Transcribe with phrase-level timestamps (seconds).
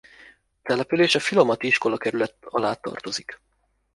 [0.61, 3.41] A település a Philomath-i Iskolakerület alá tartozik.